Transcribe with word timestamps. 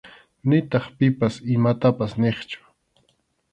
Nitaq 0.47 0.85
pipas 0.97 1.35
imatapas 1.55 2.11
niqchu. 2.21 2.59